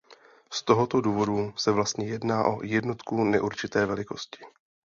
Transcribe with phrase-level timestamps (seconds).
[0.51, 4.43] Z tohoto důvodu se vlastně jedná o jednotku neurčité velikosti.